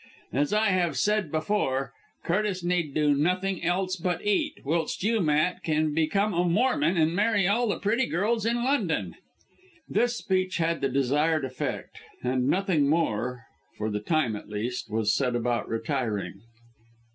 As 0.33 0.51
I 0.51 0.69
have 0.69 0.97
said 0.97 1.29
before, 1.29 1.93
Curtis 2.23 2.63
need 2.63 2.95
do 2.95 3.13
nothing 3.15 3.63
else 3.63 3.95
but 3.97 4.25
eat, 4.25 4.53
whilst 4.65 5.03
you, 5.03 5.19
Matt, 5.21 5.61
can 5.61 5.93
become 5.93 6.33
a 6.33 6.43
Mormon 6.43 6.97
and 6.97 7.13
marry 7.15 7.47
all 7.47 7.67
the 7.67 7.77
pretty 7.77 8.07
girls 8.07 8.43
in 8.43 8.63
London!" 8.63 9.13
This 9.87 10.17
speech 10.17 10.57
had 10.57 10.81
the 10.81 10.89
desired 10.89 11.45
effect, 11.45 11.99
and 12.23 12.47
nothing 12.47 12.89
more 12.89 13.45
for 13.77 13.91
the 13.91 13.99
time 13.99 14.35
at 14.35 14.49
least 14.49 14.89
was 14.89 15.13
said 15.13 15.35
about 15.35 15.69
retiring. 15.69 16.41